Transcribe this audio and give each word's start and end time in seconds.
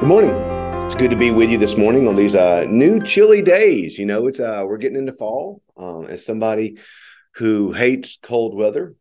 Good 0.00 0.08
morning. 0.08 0.30
It's 0.86 0.94
good 0.94 1.10
to 1.10 1.16
be 1.16 1.30
with 1.30 1.50
you 1.50 1.58
this 1.58 1.76
morning 1.76 2.08
on 2.08 2.16
these 2.16 2.34
uh, 2.34 2.64
new 2.70 3.02
chilly 3.02 3.42
days. 3.42 3.98
You 3.98 4.06
know, 4.06 4.28
it's 4.28 4.40
uh, 4.40 4.64
we're 4.66 4.78
getting 4.78 4.96
into 4.96 5.12
fall. 5.12 5.60
Um, 5.76 6.06
as 6.06 6.24
somebody 6.24 6.78
who 7.34 7.72
hates 7.72 8.18
cold 8.22 8.56
weather 8.56 8.94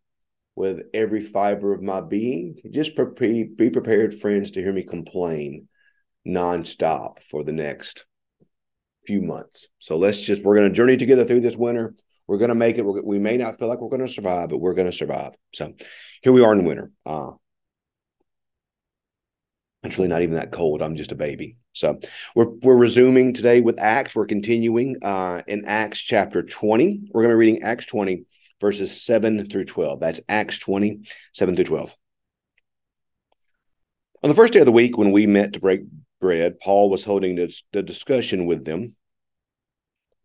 with 0.58 0.82
every 0.94 1.22
fiber 1.22 1.74
of 1.74 1.82
my 1.82 2.02
being, 2.02 2.58
just 2.70 2.98
pre- 2.98 3.46
be 3.46 3.70
prepared, 3.70 4.14
friends, 4.14 4.52
to 4.52 4.62
hear 4.62 4.74
me 4.74 4.84
complain 4.84 5.70
nonstop 6.28 7.24
for 7.24 7.46
the 7.46 7.54
next 7.54 8.06
few 9.08 9.22
months. 9.22 9.70
So 9.80 9.98
let's 9.98 10.20
just 10.20 10.44
we're 10.44 10.58
going 10.58 10.68
to 10.68 10.76
journey 10.76 10.98
together 10.98 11.24
through 11.24 11.40
this 11.40 11.56
winter. 11.56 11.96
We're 12.28 12.40
going 12.40 12.50
to 12.50 12.56
make 12.56 12.78
it. 12.78 12.84
We're, 12.84 13.02
we 13.04 13.20
may 13.20 13.38
not 13.38 13.58
feel 13.58 13.70
like 13.70 13.80
we're 13.80 13.88
going 13.88 14.06
to 14.06 14.14
survive, 14.14 14.50
but 14.50 14.58
we're 14.58 14.74
going 14.74 14.92
to 14.92 14.98
survive. 14.98 15.32
So 15.56 15.72
here 16.24 16.34
we 16.34 16.44
are 16.44 16.52
in 16.52 16.66
winter. 16.66 16.92
Uh, 17.06 17.32
it's 19.84 19.98
really 19.98 20.10
not 20.10 20.22
even 20.22 20.36
that 20.36 20.52
cold. 20.52 20.82
I'm 20.82 20.96
just 20.96 21.12
a 21.12 21.16
baby. 21.16 21.58
So 21.74 22.00
we're 22.36 22.50
we're 22.62 22.78
resuming 22.78 23.34
today 23.34 23.62
with 23.62 23.80
Acts. 23.80 24.16
We're 24.16 24.26
continuing 24.26 24.98
uh, 25.02 25.42
in 25.48 25.66
Acts 25.66 26.00
chapter 26.00 26.44
20. 26.44 27.10
We're 27.12 27.22
going 27.22 27.30
to 27.30 27.36
be 27.36 27.40
reading 27.40 27.64
Acts 27.64 27.86
20 27.86 28.26
verses 28.60 29.02
7 29.02 29.50
through 29.50 29.66
12. 29.66 30.00
That's 30.00 30.20
Acts 30.28 30.60
20, 30.60 31.02
7 31.34 31.56
through 31.56 31.66
12. 31.66 31.96
On 34.22 34.30
the 34.30 34.36
first 34.36 34.54
day 34.54 34.60
of 34.60 34.66
the 34.66 34.72
week, 34.72 34.98
when 34.98 35.12
we 35.12 35.26
met 35.26 35.54
to 35.54 35.60
break 35.60 35.82
bread, 36.20 36.60
Paul 36.60 36.90
was 36.90 37.06
holding 37.06 37.36
the 37.36 37.84
discussion 37.84 38.46
with 38.46 38.66
them 38.66 38.96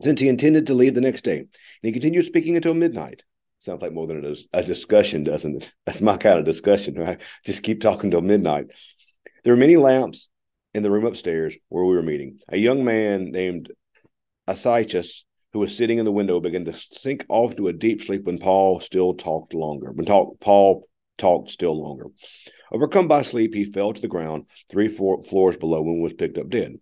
since 0.03 0.21
he 0.21 0.29
intended 0.29 0.67
to 0.67 0.75
leave 0.75 0.95
the 0.95 1.01
next 1.01 1.23
day. 1.23 1.39
And 1.39 1.49
he 1.83 1.93
continued 1.93 2.25
speaking 2.25 2.57
until 2.57 2.75
midnight. 2.75 3.23
Sounds 3.61 3.83
like 3.83 3.93
more 3.93 4.07
than 4.07 4.25
a, 4.25 4.59
a 4.59 4.63
discussion, 4.65 5.23
doesn't 5.23 5.63
it? 5.63 5.73
That's 5.87 6.03
my 6.03 6.17
kind 6.17 6.39
of 6.39 6.45
discussion, 6.45 6.97
right? 6.97 7.21
Just 7.47 7.63
keep 7.63 7.81
talking 7.81 8.11
till 8.11 8.21
midnight. 8.21 8.67
There 9.45 9.53
were 9.53 9.59
many 9.59 9.77
lamps 9.77 10.31
in 10.73 10.83
the 10.83 10.91
room 10.91 11.05
upstairs 11.05 11.57
where 11.69 11.85
we 11.85 11.95
were 11.95 12.03
meeting. 12.03 12.39
A 12.49 12.57
young 12.57 12.83
man 12.83 13.31
named 13.31 13.71
Eutychus, 14.49 15.25
who 15.53 15.59
was 15.59 15.77
sitting 15.77 15.99
in 15.99 16.07
the 16.07 16.13
window, 16.13 16.41
began 16.41 16.65
to 16.65 16.73
sink 16.73 17.27
off 17.29 17.55
to 17.57 17.69
a 17.69 17.73
deep 17.73 18.03
sleep 18.03 18.25
when 18.25 18.39
Paul 18.39 18.81
still 18.81 19.13
talked 19.13 19.53
longer. 19.53 19.93
When 19.93 20.07
talk, 20.07 20.41
Paul 20.41 20.89
talked 21.19 21.51
still 21.51 21.81
longer. 21.81 22.07
Overcome 22.73 23.07
by 23.07 23.21
sleep, 23.21 23.55
he 23.55 23.65
fell 23.65 23.93
to 23.93 24.01
the 24.01 24.09
ground 24.09 24.47
three 24.71 24.89
four 24.89 25.23
floors 25.23 25.59
below 25.59 25.83
and 25.83 26.03
was 26.03 26.15
picked 26.15 26.39
up 26.39 26.49
dead. 26.49 26.79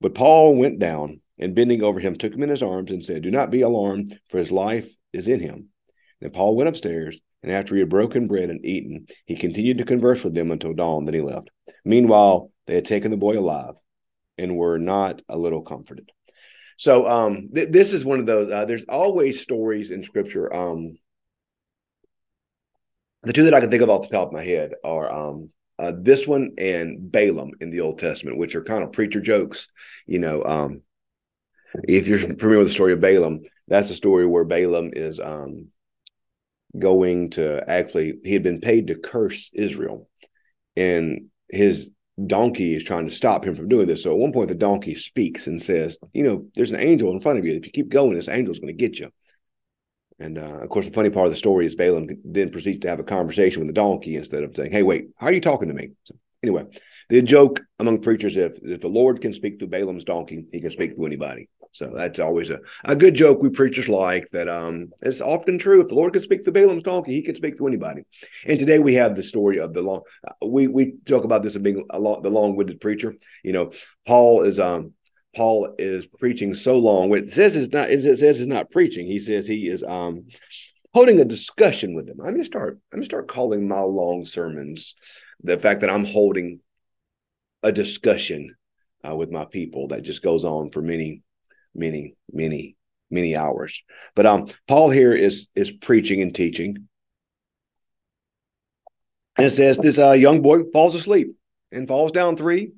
But 0.00 0.14
Paul 0.14 0.56
went 0.56 0.80
down 0.80 1.20
and 1.38 1.54
bending 1.54 1.84
over 1.84 2.00
him, 2.00 2.16
took 2.16 2.34
him 2.34 2.42
in 2.42 2.50
his 2.50 2.62
arms 2.62 2.90
and 2.90 3.04
said, 3.04 3.22
Do 3.22 3.30
not 3.30 3.52
be 3.52 3.60
alarmed, 3.60 4.18
for 4.28 4.38
his 4.38 4.50
life 4.50 4.92
is 5.12 5.28
in 5.28 5.38
him. 5.38 5.68
Then 6.20 6.30
Paul 6.30 6.56
went 6.56 6.68
upstairs, 6.68 7.20
and 7.44 7.52
after 7.52 7.74
he 7.74 7.80
had 7.80 7.90
broken 7.90 8.26
bread 8.26 8.48
and 8.48 8.64
eaten, 8.64 9.06
he 9.26 9.36
continued 9.36 9.76
to 9.76 9.84
converse 9.84 10.24
with 10.24 10.32
them 10.32 10.50
until 10.50 10.72
dawn. 10.72 11.04
Then 11.04 11.12
he 11.12 11.20
left. 11.20 11.50
Meanwhile, 11.84 12.50
they 12.66 12.74
had 12.74 12.86
taken 12.86 13.10
the 13.10 13.18
boy 13.18 13.38
alive 13.38 13.74
and 14.38 14.56
were 14.56 14.78
not 14.78 15.20
a 15.28 15.36
little 15.36 15.60
comforted. 15.60 16.10
So 16.78 17.06
um, 17.06 17.50
th- 17.54 17.68
this 17.68 17.92
is 17.92 18.02
one 18.02 18.18
of 18.18 18.24
those. 18.24 18.50
Uh, 18.50 18.64
there's 18.64 18.86
always 18.86 19.42
stories 19.42 19.90
in 19.90 20.02
Scripture. 20.02 20.52
Um, 20.52 20.96
the 23.24 23.34
two 23.34 23.44
that 23.44 23.54
I 23.54 23.60
can 23.60 23.70
think 23.70 23.82
of 23.82 23.90
off 23.90 24.08
the 24.08 24.16
top 24.16 24.28
of 24.28 24.32
my 24.32 24.42
head 24.42 24.72
are 24.82 25.12
um, 25.12 25.50
uh, 25.78 25.92
this 25.94 26.26
one 26.26 26.52
and 26.56 27.12
Balaam 27.12 27.50
in 27.60 27.68
the 27.68 27.80
Old 27.80 27.98
Testament, 27.98 28.38
which 28.38 28.56
are 28.56 28.64
kind 28.64 28.82
of 28.82 28.92
preacher 28.92 29.20
jokes. 29.20 29.68
You 30.06 30.18
know, 30.18 30.42
um, 30.44 30.80
if 31.86 32.08
you're 32.08 32.18
familiar 32.18 32.56
with 32.56 32.68
the 32.68 32.74
story 32.74 32.94
of 32.94 33.00
Balaam, 33.00 33.42
that's 33.68 33.90
a 33.90 33.94
story 33.94 34.26
where 34.26 34.44
Balaam 34.44 34.92
is 34.94 35.20
um, 35.20 35.68
going 36.78 37.30
to 37.30 37.68
actually 37.68 38.18
he 38.24 38.32
had 38.32 38.42
been 38.42 38.60
paid 38.60 38.88
to 38.88 38.96
curse 38.96 39.50
Israel, 39.52 40.08
and 40.76 41.26
his 41.48 41.90
donkey 42.26 42.74
is 42.74 42.84
trying 42.84 43.06
to 43.06 43.14
stop 43.14 43.44
him 43.44 43.54
from 43.54 43.68
doing 43.68 43.86
this. 43.86 44.02
So 44.02 44.12
at 44.12 44.18
one 44.18 44.32
point, 44.32 44.48
the 44.48 44.54
donkey 44.54 44.94
speaks 44.94 45.46
and 45.46 45.62
says, 45.62 45.98
"You 46.12 46.22
know, 46.22 46.46
there's 46.54 46.70
an 46.70 46.80
angel 46.80 47.10
in 47.10 47.20
front 47.20 47.38
of 47.38 47.44
you. 47.44 47.52
If 47.52 47.66
you 47.66 47.72
keep 47.72 47.88
going, 47.88 48.14
this 48.14 48.28
angel's 48.28 48.60
going 48.60 48.76
to 48.76 48.88
get 48.88 48.98
you." 48.98 49.10
And 50.18 50.38
uh, 50.38 50.60
of 50.60 50.68
course, 50.68 50.86
the 50.86 50.92
funny 50.92 51.10
part 51.10 51.26
of 51.26 51.32
the 51.32 51.36
story 51.36 51.66
is 51.66 51.74
Balaam 51.74 52.08
then 52.24 52.50
proceeds 52.50 52.78
to 52.80 52.88
have 52.88 53.00
a 53.00 53.04
conversation 53.04 53.60
with 53.60 53.68
the 53.68 53.74
donkey 53.74 54.16
instead 54.16 54.44
of 54.44 54.54
saying, 54.54 54.72
"Hey, 54.72 54.82
wait, 54.82 55.08
how 55.16 55.26
are 55.26 55.32
you 55.32 55.40
talking 55.40 55.68
to 55.68 55.74
me?" 55.74 55.90
So 56.04 56.14
anyway, 56.42 56.66
the 57.08 57.22
joke 57.22 57.60
among 57.78 58.00
preachers 58.00 58.36
if 58.36 58.58
if 58.62 58.80
the 58.80 58.88
Lord 58.88 59.20
can 59.20 59.32
speak 59.32 59.58
through 59.58 59.68
Balaam's 59.68 60.04
donkey, 60.04 60.46
he 60.52 60.60
can 60.60 60.70
speak 60.70 60.96
to 60.96 61.06
anybody. 61.06 61.48
So 61.74 61.90
that's 61.92 62.20
always 62.20 62.50
a, 62.50 62.60
a 62.84 62.94
good 62.94 63.14
joke 63.14 63.42
we 63.42 63.50
preachers 63.50 63.88
like 63.88 64.28
that 64.30 64.48
um 64.48 64.92
it's 65.02 65.20
often 65.20 65.58
true. 65.58 65.80
If 65.80 65.88
the 65.88 65.96
Lord 65.96 66.12
can 66.12 66.22
speak 66.22 66.44
to 66.44 66.52
Balaam's 66.52 66.84
donkey, 66.84 67.14
he 67.14 67.22
can 67.22 67.34
speak 67.34 67.58
to 67.58 67.66
anybody. 67.66 68.02
And 68.46 68.60
today 68.60 68.78
we 68.78 68.94
have 68.94 69.16
the 69.16 69.24
story 69.24 69.58
of 69.58 69.74
the 69.74 69.82
long 69.82 70.02
we 70.40 70.68
we 70.68 70.94
talk 71.04 71.24
about 71.24 71.42
this 71.42 71.58
being 71.58 71.84
a 71.90 71.98
long 71.98 72.22
the 72.22 72.30
long-winded 72.30 72.80
preacher. 72.80 73.16
You 73.42 73.54
know, 73.54 73.72
Paul 74.06 74.42
is 74.42 74.60
um 74.60 74.92
Paul 75.34 75.74
is 75.76 76.06
preaching 76.06 76.54
so 76.54 76.78
long. 76.78 77.12
It 77.12 77.32
says 77.32 77.56
it's 77.56 77.72
not 77.72 77.90
it 77.90 78.02
says 78.02 78.22
it's 78.22 78.46
not 78.46 78.70
preaching. 78.70 79.08
He 79.08 79.18
says 79.18 79.44
he 79.44 79.66
is 79.66 79.82
um 79.82 80.26
holding 80.94 81.18
a 81.18 81.24
discussion 81.24 81.96
with 81.96 82.06
them. 82.06 82.20
I'm 82.20 82.34
gonna 82.34 82.44
start, 82.44 82.78
I'm 82.92 82.98
gonna 82.98 83.04
start 83.04 83.26
calling 83.26 83.66
my 83.66 83.80
long 83.80 84.24
sermons 84.24 84.94
the 85.42 85.58
fact 85.58 85.80
that 85.80 85.90
I'm 85.90 86.04
holding 86.04 86.60
a 87.64 87.72
discussion 87.72 88.54
uh, 89.06 89.16
with 89.16 89.32
my 89.32 89.44
people 89.44 89.88
that 89.88 90.02
just 90.02 90.22
goes 90.22 90.44
on 90.44 90.70
for 90.70 90.82
many 90.82 91.23
many, 91.74 92.14
many, 92.32 92.76
many 93.10 93.36
hours. 93.36 93.82
But 94.14 94.26
um, 94.26 94.48
Paul 94.66 94.90
here 94.90 95.12
is 95.12 95.46
is 95.54 95.70
preaching 95.70 96.22
and 96.22 96.34
teaching, 96.34 96.88
and 99.36 99.46
it 99.46 99.50
says 99.50 99.78
this 99.78 99.98
uh, 99.98 100.12
young 100.12 100.42
boy 100.42 100.64
falls 100.72 100.94
asleep 100.94 101.36
and 101.72 101.88
falls 101.88 102.12
down 102.12 102.36
three. 102.36 102.72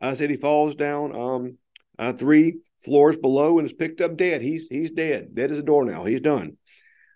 I 0.00 0.14
said 0.14 0.30
he 0.30 0.36
falls 0.36 0.74
down 0.74 1.14
um 1.14 1.58
uh, 1.98 2.12
three 2.12 2.56
floors 2.84 3.16
below 3.16 3.58
and 3.58 3.66
is 3.66 3.72
picked 3.72 4.00
up 4.00 4.16
dead. 4.16 4.42
He's 4.42 4.68
he's 4.68 4.90
dead, 4.90 5.34
dead 5.34 5.50
as 5.50 5.58
a 5.58 5.62
doornail. 5.62 6.04
He's 6.04 6.20
done. 6.20 6.56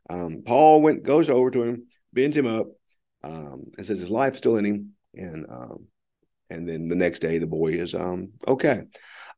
Um, 0.09 0.42
Paul 0.44 0.82
went 0.82 1.03
goes 1.03 1.28
over 1.28 1.50
to 1.50 1.62
him, 1.62 1.86
bends 2.12 2.36
him 2.36 2.47
up, 2.47 2.69
um, 3.25 3.65
and 3.76 3.86
says 3.86 4.00
his 4.00 4.10
life's 4.10 4.38
still 4.38 4.56
in 4.56 4.65
him, 4.65 4.92
and 5.15 5.47
um, 5.50 5.86
and 6.50 6.69
then 6.69 6.88
the 6.88 6.94
next 6.94 7.20
day 7.20 7.38
the 7.38 7.47
boy 7.47 7.72
is 7.72 7.94
um 7.94 8.31
okay. 8.47 8.82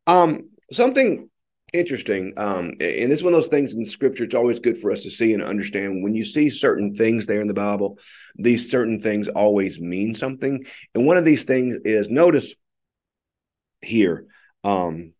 Um, 0.07 0.51
something 0.71 1.31
interesting 1.75 2.33
um 2.39 2.69
and 2.81 3.13
it's 3.13 3.23
one 3.23 3.35
of 3.35 3.41
those 3.41 3.51
things 3.51 3.75
in 3.75 3.85
scripture 3.85 4.25
it's 4.25 4.35
always 4.35 4.59
good 4.59 4.79
for 4.79 4.91
us 4.91 5.03
to 5.03 5.11
see 5.11 5.35
and 5.35 5.43
understand. 5.43 6.03
When 6.03 6.15
you 6.15 6.25
see 6.25 6.49
certain 6.49 6.91
things 6.91 7.27
there 7.27 7.41
in 7.41 7.47
the 7.47 7.55
bible 7.55 7.99
these 8.37 8.71
certain 8.71 9.03
things 9.03 9.29
always 9.29 9.79
mean 9.81 10.15
something. 10.15 10.65
And 10.95 11.07
one 11.07 11.17
of 11.17 11.25
these 11.25 11.43
things 11.43 11.77
is 11.85 12.09
notice 12.09 12.55
here 13.83 14.27
um 14.65 15.13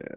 uh, 0.00 0.14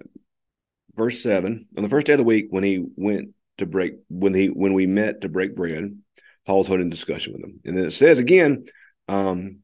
verse 0.95 1.21
7 1.21 1.67
on 1.75 1.83
the 1.83 1.89
first 1.89 2.07
day 2.07 2.13
of 2.13 2.19
the 2.19 2.23
week 2.23 2.47
when 2.49 2.63
he 2.63 2.85
went 2.95 3.29
to 3.57 3.65
break 3.65 3.95
when 4.09 4.33
he 4.33 4.47
when 4.47 4.73
we 4.73 4.85
met 4.85 5.21
to 5.21 5.29
break 5.29 5.55
bread 5.55 5.99
paul's 6.45 6.67
holding 6.67 6.89
discussion 6.89 7.33
with 7.33 7.41
them 7.41 7.59
and 7.65 7.77
then 7.77 7.85
it 7.85 7.91
says 7.91 8.19
again 8.19 8.65
um 9.07 9.59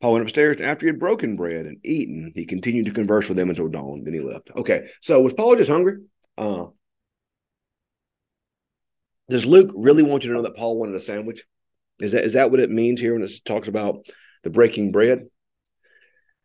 Paul 0.00 0.14
went 0.14 0.22
upstairs, 0.22 0.60
after 0.60 0.86
he 0.86 0.90
had 0.90 0.98
broken 0.98 1.36
bread 1.36 1.66
and 1.66 1.84
eaten, 1.84 2.32
he 2.34 2.46
continued 2.46 2.86
to 2.86 2.92
converse 2.92 3.28
with 3.28 3.36
them 3.36 3.50
until 3.50 3.68
dawn. 3.68 4.02
Then 4.04 4.14
he 4.14 4.20
left. 4.20 4.50
Okay, 4.56 4.88
so 5.02 5.20
was 5.20 5.34
Paul 5.34 5.56
just 5.56 5.70
hungry? 5.70 5.98
Uh, 6.38 6.66
does 9.28 9.46
Luke 9.46 9.70
really 9.74 10.02
want 10.02 10.24
you 10.24 10.30
to 10.30 10.36
know 10.36 10.42
that 10.42 10.56
Paul 10.56 10.78
wanted 10.78 10.94
a 10.94 11.00
sandwich? 11.00 11.44
Is 12.00 12.12
that 12.12 12.24
is 12.24 12.32
that 12.32 12.50
what 12.50 12.60
it 12.60 12.70
means 12.70 13.00
here 13.00 13.12
when 13.12 13.22
it 13.22 13.30
talks 13.44 13.68
about 13.68 14.06
the 14.42 14.50
breaking 14.50 14.90
bread? 14.90 15.26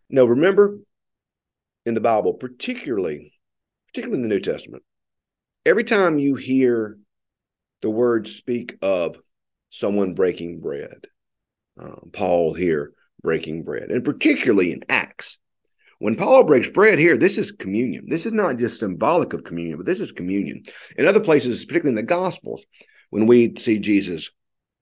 No, 0.09 0.25
remember 0.25 0.79
in 1.85 1.93
the 1.93 2.01
Bible, 2.01 2.33
particularly, 2.33 3.33
particularly 3.87 4.21
in 4.21 4.29
the 4.29 4.35
New 4.35 4.41
Testament, 4.41 4.83
every 5.65 5.83
time 5.83 6.19
you 6.19 6.35
hear 6.35 6.97
the 7.81 7.89
word 7.89 8.27
speak 8.27 8.77
of 8.81 9.17
someone 9.69 10.13
breaking 10.13 10.59
bread, 10.59 11.07
uh, 11.79 11.95
Paul 12.11 12.53
here 12.53 12.93
breaking 13.25 13.63
bread, 13.63 13.89
and 13.89 14.05
particularly 14.05 14.71
in 14.71 14.83
Acts. 14.87 15.37
When 15.99 16.15
Paul 16.15 16.43
breaks 16.43 16.69
bread 16.69 16.99
here, 16.99 17.17
this 17.17 17.37
is 17.37 17.51
communion. 17.51 18.05
This 18.07 18.25
is 18.25 18.31
not 18.31 18.57
just 18.57 18.79
symbolic 18.79 19.33
of 19.33 19.43
communion, 19.43 19.77
but 19.77 19.85
this 19.85 19.99
is 19.99 20.11
communion. 20.11 20.63
In 20.97 21.05
other 21.05 21.19
places, 21.19 21.65
particularly 21.65 21.99
in 21.99 22.05
the 22.05 22.13
Gospels, 22.13 22.63
when 23.09 23.27
we 23.27 23.55
see 23.57 23.79
Jesus 23.79 24.29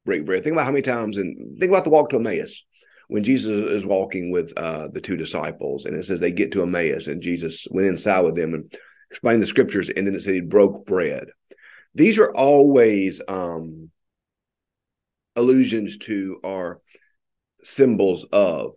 break 0.06 0.26
bread, 0.26 0.44
think 0.44 0.54
about 0.54 0.66
how 0.66 0.72
many 0.72 0.82
times, 0.82 1.18
and 1.18 1.58
think 1.60 1.72
about 1.72 1.86
the 1.86 1.90
walk 1.90 2.10
to 2.10 2.18
Emmaus 2.18 2.64
when 3.08 3.24
Jesus 3.24 3.50
is 3.50 3.86
walking 3.86 4.32
with 4.32 4.54
uh, 4.58 4.88
the 4.88 5.02
two 5.02 5.16
disciples, 5.16 5.86
and 5.86 5.96
it 5.96 6.04
says 6.06 6.20
they 6.20 6.32
get 6.32 6.52
to 6.52 6.64
Emmaus, 6.64 7.08
and 7.08 7.22
Jesus 7.22 7.68
went 7.72 7.88
inside 7.88 8.22
with 8.22 8.36
them 8.36 8.54
and 8.54 8.74
explained 9.10 9.42
the 9.42 9.48
scriptures, 9.48 9.90
and 9.90 10.06
then 10.06 10.16
it 10.16 10.22
said 10.22 10.34
he 10.34 10.42
broke 10.42 10.86
bread. 10.86 11.28
These 11.96 12.18
are 12.18 12.32
always 12.32 13.22
um, 13.28 13.92
allusions 15.36 15.98
to 16.00 16.40
our 16.44 16.82
symbols 17.64 18.26
of 18.32 18.74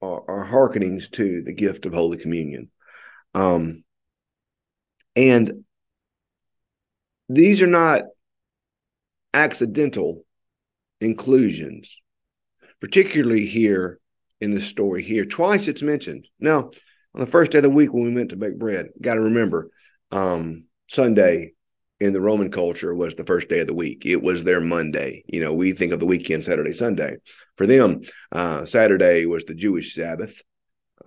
or, 0.00 0.20
or 0.20 0.44
hearkenings 0.44 1.08
to 1.08 1.42
the 1.42 1.52
gift 1.52 1.86
of 1.86 1.94
Holy 1.94 2.18
Communion. 2.18 2.70
Um, 3.34 3.82
and 5.16 5.64
these 7.28 7.60
are 7.60 7.66
not 7.66 8.02
accidental 9.34 10.24
inclusions, 11.00 12.00
particularly 12.80 13.46
here 13.46 14.00
in 14.40 14.52
the 14.52 14.60
story 14.60 15.02
here. 15.02 15.24
Twice 15.24 15.68
it's 15.68 15.82
mentioned. 15.82 16.26
Now, 16.38 16.70
on 17.14 17.20
the 17.20 17.26
first 17.26 17.50
day 17.50 17.58
of 17.58 17.64
the 17.64 17.70
week 17.70 17.92
when 17.92 18.04
we 18.04 18.10
meant 18.10 18.30
to 18.30 18.36
bake 18.36 18.58
bread, 18.58 18.88
got 19.00 19.14
to 19.14 19.20
remember 19.20 19.70
um, 20.12 20.64
Sunday 20.88 21.52
in 22.00 22.12
the 22.12 22.20
Roman 22.20 22.50
culture 22.50 22.94
was 22.94 23.14
the 23.14 23.24
first 23.24 23.48
day 23.48 23.60
of 23.60 23.66
the 23.66 23.74
week. 23.74 24.06
It 24.06 24.22
was 24.22 24.44
their 24.44 24.60
Monday. 24.60 25.24
You 25.26 25.40
know, 25.40 25.54
we 25.54 25.72
think 25.72 25.92
of 25.92 26.00
the 26.00 26.06
weekend 26.06 26.44
Saturday, 26.44 26.72
Sunday. 26.72 27.16
For 27.56 27.66
them, 27.66 28.02
uh, 28.30 28.64
Saturday 28.64 29.26
was 29.26 29.44
the 29.44 29.54
Jewish 29.54 29.94
Sabbath, 29.94 30.42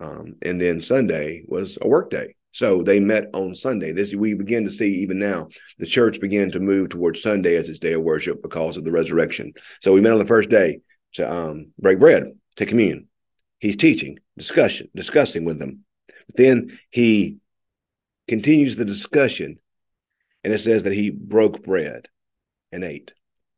um, 0.00 0.36
and 0.42 0.60
then 0.60 0.80
Sunday 0.80 1.44
was 1.46 1.78
a 1.80 1.88
work 1.88 2.10
day. 2.10 2.34
So 2.52 2.82
they 2.82 3.00
met 3.00 3.28
on 3.32 3.54
Sunday. 3.54 3.92
This 3.92 4.14
we 4.14 4.34
begin 4.34 4.64
to 4.64 4.70
see 4.70 4.96
even 4.96 5.18
now 5.18 5.48
the 5.78 5.86
church 5.86 6.20
began 6.20 6.50
to 6.50 6.60
move 6.60 6.90
towards 6.90 7.22
Sunday 7.22 7.56
as 7.56 7.68
its 7.70 7.78
day 7.78 7.94
of 7.94 8.02
worship 8.02 8.42
because 8.42 8.76
of 8.76 8.84
the 8.84 8.92
resurrection. 8.92 9.54
So 9.80 9.92
we 9.92 10.02
met 10.02 10.12
on 10.12 10.18
the 10.18 10.26
first 10.26 10.50
day 10.50 10.80
to 11.14 11.30
um, 11.30 11.72
break 11.78 11.98
bread, 11.98 12.24
take 12.56 12.68
communion. 12.68 13.08
He's 13.58 13.76
teaching, 13.76 14.18
discussion, 14.36 14.88
discussing 14.94 15.44
with 15.44 15.58
them. 15.58 15.84
But 16.26 16.36
then 16.36 16.78
he 16.90 17.38
continues 18.28 18.76
the 18.76 18.84
discussion, 18.84 19.58
and 20.44 20.52
it 20.52 20.58
says 20.58 20.84
that 20.84 20.92
he 20.92 21.10
broke 21.10 21.62
bread 21.62 22.08
and 22.72 22.84
ate. 22.84 23.12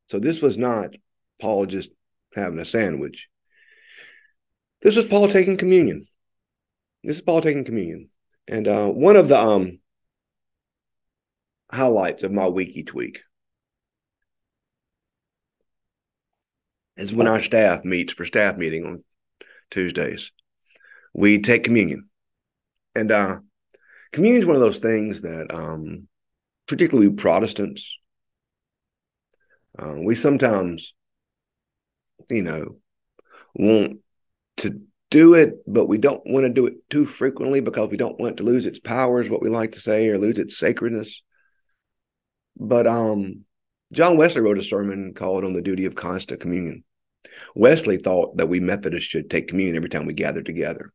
So 0.08 0.18
this 0.18 0.42
was 0.42 0.58
not 0.58 0.94
Paul 1.40 1.66
just 1.66 1.90
having 2.34 2.58
a 2.58 2.64
sandwich. 2.64 3.28
This 4.82 4.96
was 4.96 5.06
Paul 5.06 5.28
taking 5.28 5.56
communion. 5.56 6.06
This 7.02 7.16
is 7.16 7.22
Paul 7.22 7.40
taking 7.40 7.64
communion. 7.64 8.10
And 8.46 8.68
uh, 8.68 8.88
one 8.88 9.16
of 9.16 9.28
the 9.28 9.38
um, 9.38 9.78
highlights 11.72 12.22
of 12.22 12.32
my 12.32 12.48
week 12.48 12.76
each 12.76 12.92
week 12.92 13.20
is 16.96 17.12
when 17.12 17.26
our 17.26 17.42
staff 17.42 17.84
meets 17.84 18.12
for 18.12 18.26
staff 18.26 18.56
meeting 18.56 18.84
on 18.84 19.04
Tuesdays. 19.70 20.32
We 21.14 21.40
take 21.40 21.64
communion. 21.64 22.08
And 22.94 23.10
uh, 23.10 23.38
communion 24.12 24.42
is 24.42 24.46
one 24.46 24.56
of 24.56 24.62
those 24.62 24.78
things 24.78 25.22
that, 25.22 25.52
um, 25.52 26.08
particularly 26.66 27.10
Protestants, 27.10 27.98
uh, 29.78 29.94
we 29.96 30.14
sometimes, 30.14 30.94
you 32.30 32.42
know, 32.42 32.76
want 33.54 33.98
to 34.58 34.80
do 35.10 35.34
it, 35.34 35.54
but 35.66 35.86
we 35.86 35.98
don't 35.98 36.22
want 36.24 36.44
to 36.44 36.52
do 36.52 36.66
it 36.66 36.74
too 36.90 37.06
frequently 37.06 37.60
because 37.60 37.88
we 37.88 37.96
don't 37.96 38.18
want 38.18 38.38
to 38.38 38.42
lose 38.42 38.66
its 38.66 38.78
power, 38.78 39.20
is 39.20 39.30
what 39.30 39.42
we 39.42 39.48
like 39.48 39.72
to 39.72 39.80
say, 39.80 40.08
or 40.08 40.18
lose 40.18 40.38
its 40.38 40.58
sacredness. 40.58 41.22
But 42.56 42.86
um, 42.86 43.44
John 43.92 44.16
Wesley 44.16 44.40
wrote 44.40 44.58
a 44.58 44.62
sermon 44.62 45.12
called 45.14 45.44
On 45.44 45.52
the 45.52 45.62
Duty 45.62 45.86
of 45.86 45.94
Constant 45.94 46.40
Communion. 46.40 46.84
Wesley 47.54 47.96
thought 47.96 48.36
that 48.36 48.48
we 48.48 48.60
Methodists 48.60 49.08
should 49.08 49.28
take 49.28 49.48
communion 49.48 49.76
every 49.76 49.88
time 49.88 50.06
we 50.06 50.14
gather 50.14 50.42
together. 50.42 50.92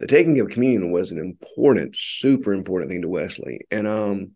The 0.00 0.06
taking 0.06 0.40
of 0.40 0.48
communion 0.48 0.90
was 0.90 1.12
an 1.12 1.18
important, 1.18 1.94
super 1.96 2.52
important 2.52 2.90
thing 2.90 3.02
to 3.02 3.08
Wesley. 3.08 3.60
And, 3.70 3.86
um, 3.86 4.32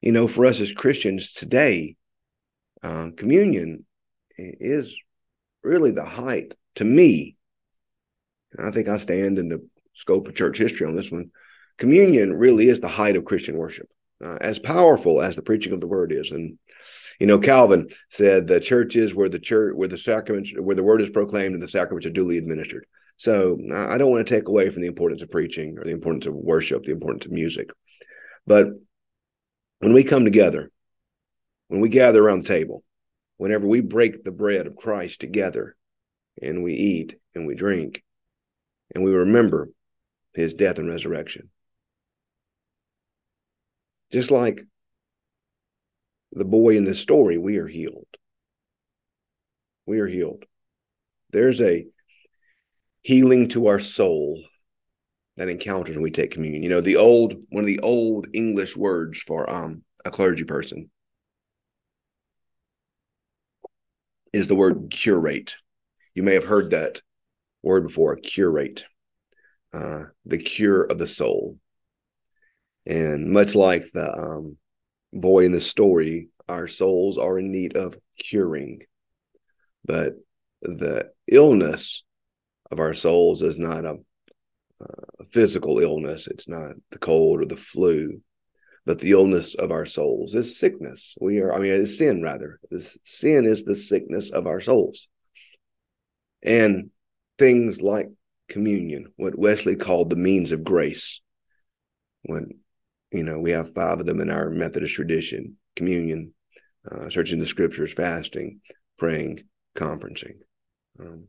you 0.00 0.12
know, 0.12 0.26
for 0.26 0.46
us 0.46 0.60
as 0.60 0.72
Christians 0.72 1.32
today, 1.32 1.96
uh, 2.82 3.08
communion 3.16 3.84
is 4.38 4.96
really 5.62 5.90
the 5.90 6.04
height, 6.04 6.54
to 6.76 6.84
me, 6.84 7.36
I 8.58 8.70
think 8.70 8.88
I 8.88 8.96
stand 8.96 9.38
in 9.38 9.48
the 9.48 9.66
scope 9.94 10.26
of 10.28 10.34
church 10.34 10.58
history 10.58 10.86
on 10.86 10.96
this 10.96 11.10
one. 11.10 11.30
Communion 11.76 12.32
really 12.32 12.68
is 12.68 12.80
the 12.80 12.88
height 12.88 13.16
of 13.16 13.24
Christian 13.24 13.56
worship, 13.56 13.88
uh, 14.24 14.38
as 14.40 14.58
powerful 14.58 15.20
as 15.22 15.36
the 15.36 15.42
preaching 15.42 15.72
of 15.72 15.80
the 15.80 15.86
word 15.86 16.12
is. 16.12 16.30
And 16.30 16.58
you 17.18 17.26
know, 17.26 17.38
Calvin 17.38 17.88
said 18.08 18.46
the 18.46 18.60
church 18.60 18.96
is 18.96 19.14
where 19.14 19.28
the 19.28 19.38
church, 19.38 19.74
where 19.74 19.88
the 19.88 19.98
sacraments, 19.98 20.52
where 20.58 20.76
the 20.76 20.82
word 20.82 21.02
is 21.02 21.10
proclaimed 21.10 21.54
and 21.54 21.62
the 21.62 21.68
sacraments 21.68 22.06
are 22.06 22.10
duly 22.10 22.38
administered. 22.38 22.86
So 23.16 23.58
I 23.74 23.98
don't 23.98 24.10
want 24.10 24.26
to 24.26 24.34
take 24.34 24.48
away 24.48 24.70
from 24.70 24.80
the 24.80 24.88
importance 24.88 25.20
of 25.20 25.30
preaching 25.30 25.76
or 25.76 25.84
the 25.84 25.90
importance 25.90 26.24
of 26.24 26.34
worship, 26.34 26.84
the 26.84 26.92
importance 26.92 27.26
of 27.26 27.32
music. 27.32 27.70
But 28.46 28.68
when 29.80 29.92
we 29.92 30.04
come 30.04 30.24
together, 30.24 30.70
when 31.68 31.80
we 31.80 31.88
gather 31.88 32.22
around 32.22 32.42
the 32.42 32.48
table, 32.48 32.84
whenever 33.38 33.66
we 33.66 33.80
break 33.80 34.22
the 34.22 34.30
bread 34.30 34.66
of 34.66 34.76
Christ 34.76 35.20
together 35.20 35.74
and 36.40 36.62
we 36.62 36.74
eat 36.74 37.16
and 37.34 37.46
we 37.46 37.54
drink, 37.54 38.02
and 38.94 39.02
we 39.02 39.12
remember 39.12 39.68
his 40.34 40.54
death 40.54 40.78
and 40.78 40.88
resurrection. 40.88 41.50
Just 44.12 44.30
like 44.30 44.62
the 46.32 46.44
boy 46.44 46.76
in 46.76 46.84
the 46.84 46.94
story, 46.94 47.38
we 47.38 47.58
are 47.58 47.66
healed. 47.66 48.06
We 49.86 50.00
are 50.00 50.06
healed. 50.06 50.44
There's 51.30 51.60
a 51.60 51.86
healing 53.02 53.48
to 53.50 53.68
our 53.68 53.80
soul 53.80 54.42
that 55.36 55.48
encounters 55.48 55.96
when 55.96 56.02
we 56.02 56.10
take 56.10 56.30
communion. 56.30 56.62
You 56.62 56.68
know, 56.68 56.80
the 56.80 56.96
old 56.96 57.34
one 57.50 57.64
of 57.64 57.66
the 57.66 57.80
old 57.80 58.26
English 58.32 58.76
words 58.76 59.20
for 59.20 59.48
um 59.48 59.82
a 60.04 60.10
clergy 60.10 60.44
person 60.44 60.90
is 64.32 64.46
the 64.46 64.54
word 64.54 64.90
curate. 64.90 65.56
You 66.14 66.22
may 66.22 66.34
have 66.34 66.44
heard 66.44 66.70
that 66.70 67.02
word 67.62 67.84
before, 67.84 68.16
curate, 68.16 68.84
uh, 69.72 70.04
the 70.24 70.38
cure 70.38 70.84
of 70.84 70.98
the 70.98 71.06
soul. 71.06 71.58
And 72.86 73.30
much 73.30 73.54
like 73.54 73.90
the 73.92 74.12
um, 74.12 74.56
boy 75.12 75.44
in 75.44 75.52
the 75.52 75.60
story, 75.60 76.28
our 76.48 76.68
souls 76.68 77.18
are 77.18 77.38
in 77.38 77.52
need 77.52 77.76
of 77.76 77.96
curing. 78.18 78.82
But 79.84 80.14
the 80.62 81.10
illness 81.26 82.04
of 82.70 82.80
our 82.80 82.94
souls 82.94 83.42
is 83.42 83.58
not 83.58 83.84
a, 83.84 83.98
a 84.80 85.24
physical 85.32 85.78
illness, 85.78 86.26
it's 86.26 86.48
not 86.48 86.74
the 86.90 86.98
cold 86.98 87.40
or 87.40 87.46
the 87.46 87.56
flu. 87.56 88.20
But 88.86 88.98
the 88.98 89.12
illness 89.12 89.54
of 89.54 89.70
our 89.70 89.84
souls 89.84 90.34
is 90.34 90.58
sickness. 90.58 91.14
We 91.20 91.40
are, 91.40 91.52
I 91.52 91.58
mean, 91.58 91.72
it's 91.72 91.98
sin 91.98 92.22
rather. 92.22 92.58
This 92.70 92.96
sin 93.04 93.44
is 93.44 93.62
the 93.62 93.76
sickness 93.76 94.30
of 94.30 94.46
our 94.46 94.60
souls. 94.60 95.06
And 96.42 96.90
things 97.38 97.82
like 97.82 98.08
communion, 98.48 99.12
what 99.16 99.38
Wesley 99.38 99.76
called 99.76 100.08
the 100.08 100.16
means 100.16 100.50
of 100.50 100.64
grace. 100.64 101.20
When, 102.22 102.58
you 103.12 103.22
know, 103.22 103.38
we 103.38 103.50
have 103.50 103.74
five 103.74 104.00
of 104.00 104.06
them 104.06 104.20
in 104.20 104.30
our 104.30 104.48
Methodist 104.48 104.94
tradition 104.94 105.56
communion, 105.76 106.32
uh, 106.90 107.10
searching 107.10 107.38
the 107.38 107.46
scriptures, 107.46 107.92
fasting, 107.92 108.60
praying, 108.98 109.44
conferencing. 109.76 110.38
Um, 110.98 111.24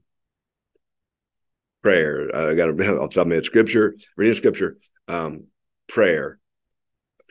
prayer, 1.82 2.30
uh, 2.34 2.52
I 2.52 2.56
got 2.56 2.68
to, 2.68 3.00
off 3.00 3.10
the 3.10 3.16
top 3.16 3.22
of 3.24 3.28
my 3.28 3.36
head, 3.36 3.46
scripture, 3.46 3.96
reading 4.16 4.36
scripture, 4.36 4.78
um, 5.08 5.46
prayer, 5.88 6.40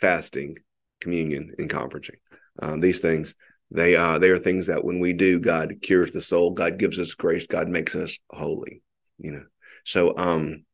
fasting, 0.00 0.56
communion, 1.00 1.54
and 1.58 1.70
conferencing. 1.70 2.16
Um, 2.60 2.80
these 2.80 3.00
things 3.00 3.34
they 3.70 3.94
uh 3.94 4.18
they 4.18 4.30
are 4.30 4.38
things 4.38 4.66
that 4.66 4.84
when 4.84 4.98
we 4.98 5.12
do, 5.12 5.38
God 5.38 5.76
cures 5.80 6.10
the 6.10 6.20
soul, 6.20 6.50
God 6.50 6.78
gives 6.78 6.98
us 6.98 7.14
grace, 7.14 7.46
God 7.46 7.68
makes 7.68 7.94
us 7.94 8.18
holy. 8.30 8.82
You 9.18 9.32
know. 9.32 9.44
So 9.84 10.16
um 10.16 10.64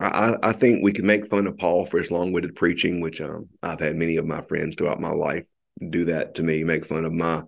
I, 0.00 0.36
I 0.42 0.52
think 0.52 0.82
we 0.82 0.92
can 0.92 1.06
make 1.06 1.28
fun 1.28 1.46
of 1.46 1.56
Paul 1.56 1.86
for 1.86 1.98
his 1.98 2.10
long-winded 2.10 2.56
preaching, 2.56 3.00
which 3.00 3.20
um, 3.20 3.48
I've 3.62 3.78
had 3.78 3.94
many 3.94 4.16
of 4.16 4.26
my 4.26 4.42
friends 4.42 4.74
throughout 4.74 5.00
my 5.00 5.10
life 5.10 5.44
do 5.90 6.06
that 6.06 6.34
to 6.34 6.42
me, 6.42 6.64
make 6.64 6.84
fun 6.84 7.04
of 7.04 7.12
my 7.12 7.42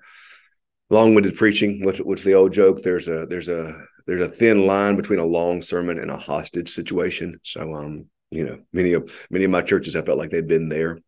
long-winded 0.90 1.36
preaching. 1.36 1.84
What's 1.84 1.98
what's 1.98 2.22
the 2.22 2.34
old 2.34 2.52
joke? 2.52 2.82
There's 2.82 3.08
a 3.08 3.26
there's 3.26 3.48
a 3.48 3.82
there's 4.06 4.24
a 4.24 4.28
thin 4.28 4.66
line 4.66 4.96
between 4.96 5.18
a 5.18 5.24
long 5.24 5.62
sermon 5.62 5.98
and 5.98 6.10
a 6.10 6.16
hostage 6.16 6.72
situation. 6.72 7.40
So 7.42 7.74
um, 7.74 8.06
you 8.30 8.44
know, 8.44 8.58
many 8.72 8.92
of 8.92 9.12
many 9.30 9.44
of 9.44 9.50
my 9.50 9.62
churches 9.62 9.94
have 9.94 10.06
felt 10.06 10.18
like 10.18 10.30
they've 10.30 10.46
been 10.46 10.68
there. 10.68 10.98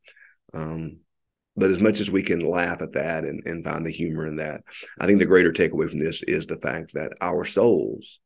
Um, 0.54 0.98
but 1.56 1.70
as 1.70 1.80
much 1.80 1.98
as 1.98 2.10
we 2.10 2.22
can 2.22 2.38
laugh 2.40 2.82
at 2.82 2.92
that 2.92 3.24
and, 3.24 3.44
and 3.44 3.64
find 3.64 3.84
the 3.84 3.90
humor 3.90 4.26
in 4.26 4.36
that, 4.36 4.62
I 5.00 5.06
think 5.06 5.18
the 5.18 5.26
greater 5.26 5.52
takeaway 5.52 5.90
from 5.90 5.98
this 5.98 6.22
is 6.22 6.46
the 6.46 6.56
fact 6.56 6.94
that 6.94 7.12
our 7.20 7.44
souls, 7.44 8.20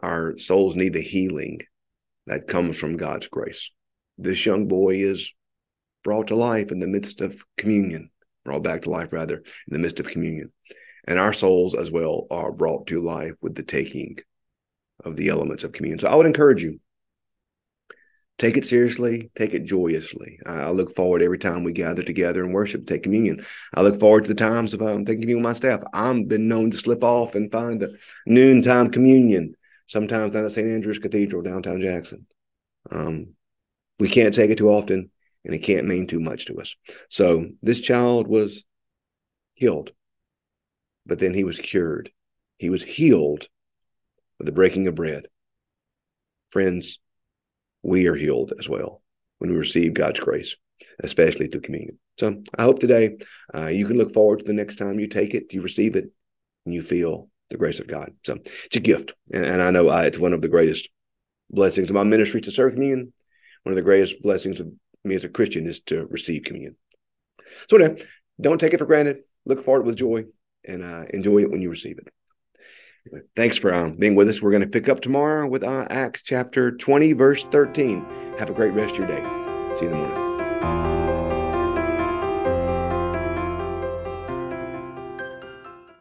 our 0.00 0.38
souls 0.38 0.76
need 0.76 0.92
the 0.92 1.00
healing 1.00 1.58
that 2.28 2.46
comes 2.46 2.78
from 2.78 2.96
God's 2.96 3.26
grace. 3.26 3.70
This 4.16 4.46
young 4.46 4.68
boy 4.68 4.96
is 4.96 5.32
brought 6.04 6.28
to 6.28 6.36
life 6.36 6.70
in 6.70 6.78
the 6.78 6.86
midst 6.86 7.20
of 7.20 7.42
communion, 7.56 8.10
brought 8.44 8.62
back 8.62 8.82
to 8.82 8.90
life 8.90 9.12
rather, 9.12 9.36
in 9.36 9.72
the 9.72 9.78
midst 9.80 9.98
of 9.98 10.08
communion. 10.08 10.52
And 11.06 11.18
our 11.18 11.32
souls 11.32 11.74
as 11.74 11.90
well 11.90 12.26
are 12.30 12.52
brought 12.52 12.86
to 12.88 13.00
life 13.00 13.34
with 13.42 13.54
the 13.54 13.62
taking 13.62 14.18
of 15.04 15.16
the 15.16 15.28
elements 15.28 15.64
of 15.64 15.72
communion. 15.72 15.98
So 15.98 16.08
I 16.08 16.14
would 16.14 16.26
encourage 16.26 16.62
you 16.62 16.80
take 18.40 18.56
it 18.56 18.66
seriously, 18.66 19.30
take 19.36 19.52
it 19.52 19.64
joyously. 19.64 20.40
I 20.46 20.70
look 20.70 20.90
forward 20.90 21.20
every 21.20 21.38
time 21.38 21.62
we 21.62 21.74
gather 21.74 22.02
together 22.02 22.42
and 22.42 22.54
worship, 22.54 22.86
to 22.86 22.94
take 22.94 23.02
communion. 23.02 23.44
I 23.74 23.82
look 23.82 24.00
forward 24.00 24.24
to 24.24 24.28
the 24.28 24.34
times 24.34 24.72
of 24.72 24.80
um, 24.80 25.04
taking 25.04 25.20
communion 25.20 25.44
with 25.44 25.50
my 25.50 25.52
staff. 25.52 25.82
I've 25.92 26.26
been 26.26 26.48
known 26.48 26.70
to 26.70 26.76
slip 26.76 27.04
off 27.04 27.34
and 27.34 27.52
find 27.52 27.82
a 27.82 27.90
noontime 28.26 28.90
communion, 28.90 29.54
sometimes 29.86 30.32
down 30.32 30.46
at 30.46 30.52
St. 30.52 30.66
Andrew's 30.66 30.98
Cathedral, 30.98 31.42
downtown 31.42 31.82
Jackson. 31.82 32.26
Um, 32.90 33.34
we 33.98 34.08
can't 34.08 34.34
take 34.34 34.50
it 34.50 34.56
too 34.56 34.70
often, 34.70 35.10
and 35.44 35.54
it 35.54 35.58
can't 35.58 35.86
mean 35.86 36.06
too 36.06 36.20
much 36.20 36.46
to 36.46 36.56
us. 36.60 36.74
So 37.10 37.46
this 37.62 37.82
child 37.82 38.26
was 38.26 38.64
killed, 39.58 39.92
but 41.10 41.18
then 41.18 41.34
he 41.34 41.42
was 41.42 41.58
cured. 41.58 42.12
He 42.58 42.70
was 42.70 42.84
healed 42.84 43.48
with 44.38 44.46
the 44.46 44.52
breaking 44.52 44.86
of 44.86 44.94
bread. 44.94 45.26
Friends, 46.50 47.00
we 47.82 48.06
are 48.06 48.14
healed 48.14 48.52
as 48.60 48.68
well 48.68 49.02
when 49.38 49.50
we 49.50 49.56
receive 49.56 49.92
God's 49.92 50.20
grace, 50.20 50.54
especially 51.02 51.48
through 51.48 51.62
communion. 51.62 51.98
So 52.16 52.40
I 52.56 52.62
hope 52.62 52.78
today 52.78 53.16
uh, 53.52 53.66
you 53.66 53.86
can 53.86 53.98
look 53.98 54.12
forward 54.12 54.38
to 54.38 54.44
the 54.44 54.52
next 54.52 54.76
time 54.76 55.00
you 55.00 55.08
take 55.08 55.34
it, 55.34 55.52
you 55.52 55.62
receive 55.62 55.96
it, 55.96 56.12
and 56.64 56.72
you 56.72 56.80
feel 56.80 57.28
the 57.48 57.58
grace 57.58 57.80
of 57.80 57.88
God. 57.88 58.12
So 58.24 58.38
it's 58.66 58.76
a 58.76 58.80
gift. 58.80 59.12
And, 59.32 59.44
and 59.44 59.60
I 59.60 59.72
know 59.72 59.88
uh, 59.88 60.02
it's 60.02 60.18
one 60.18 60.32
of 60.32 60.42
the 60.42 60.48
greatest 60.48 60.90
blessings 61.50 61.90
of 61.90 61.96
my 61.96 62.04
ministry 62.04 62.40
to 62.42 62.52
serve 62.52 62.74
communion. 62.74 63.12
One 63.64 63.72
of 63.72 63.76
the 63.76 63.82
greatest 63.82 64.22
blessings 64.22 64.60
of 64.60 64.70
me 65.02 65.16
as 65.16 65.24
a 65.24 65.28
Christian 65.28 65.66
is 65.66 65.80
to 65.86 66.06
receive 66.06 66.44
communion. 66.44 66.76
So 67.68 67.78
anyway, 67.78 68.00
don't 68.40 68.60
take 68.60 68.74
it 68.74 68.78
for 68.78 68.86
granted. 68.86 69.22
Look 69.44 69.64
forward 69.64 69.86
with 69.86 69.96
joy 69.96 70.26
and 70.64 70.82
uh, 70.82 71.04
enjoy 71.12 71.38
it 71.38 71.50
when 71.50 71.62
you 71.62 71.70
receive 71.70 71.98
it. 71.98 72.08
Thanks 73.34 73.56
for 73.56 73.72
um, 73.72 73.96
being 73.96 74.14
with 74.14 74.28
us. 74.28 74.42
We're 74.42 74.50
going 74.50 74.62
to 74.62 74.68
pick 74.68 74.88
up 74.88 75.00
tomorrow 75.00 75.48
with 75.48 75.64
uh, 75.64 75.86
Acts 75.88 76.22
chapter 76.22 76.72
20, 76.72 77.12
verse 77.14 77.44
13. 77.46 78.04
Have 78.38 78.50
a 78.50 78.54
great 78.54 78.74
rest 78.74 78.92
of 78.92 78.98
your 78.98 79.08
day. 79.08 79.22
See 79.74 79.86
you 79.86 79.92
in 79.92 80.00
the 80.00 80.08
morning. 80.08 80.89